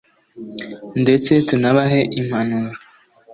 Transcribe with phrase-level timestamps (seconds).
[1.01, 2.77] ndetse tunabahe impanuro